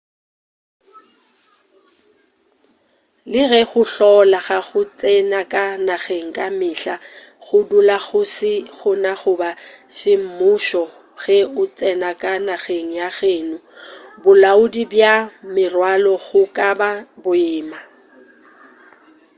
le 3.33 3.43
ge 3.51 3.61
go 3.69 3.81
hlola 3.93 4.39
ga 4.47 4.59
go 4.67 4.81
tsena 4.99 5.41
ka 5.53 5.65
nageng 5.87 6.31
ka 6.37 6.45
mehla 6.59 6.95
go 7.45 7.57
dula 7.69 7.97
go 8.07 8.21
se 8.37 8.53
gona 8.77 9.13
goba 9.21 9.49
semmušo 9.97 10.83
ge 11.21 11.39
o 11.61 11.63
tsena 11.77 12.09
ka 12.21 12.31
nageng 12.47 12.89
ya 12.99 13.07
geno 13.17 13.57
bolaodi 14.23 14.83
bja 14.91 15.13
merwalo 15.53 16.13
go 16.25 16.41
ka 16.57 16.69
ba 16.79 16.91
boima 17.23 17.79